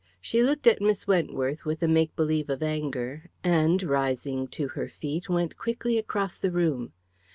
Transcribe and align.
She 0.19 0.41
looked 0.41 0.65
at 0.65 0.81
Miss 0.81 1.05
Wentworth 1.05 1.63
with 1.63 1.83
a 1.83 1.87
make 1.87 2.15
believe 2.15 2.49
of 2.49 2.63
anger, 2.63 3.29
and, 3.43 3.83
rising 3.83 4.47
to 4.47 4.69
her 4.69 4.87
feet, 4.87 5.29
went 5.29 5.59
quickly 5.59 5.99
across 5.99 6.39
the 6.39 6.49
room. 6.49 6.93